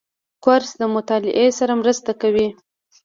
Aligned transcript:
کورس 0.43 0.71
د 0.81 0.83
مطالعې 0.95 1.47
سره 1.59 1.73
مرسته 1.81 2.11
کوي. 2.21 2.47